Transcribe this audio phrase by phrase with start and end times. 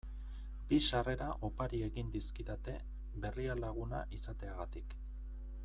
[0.69, 2.73] Bi sarrera opari egin dizkidate
[3.27, 4.97] Berrialaguna izateagatik.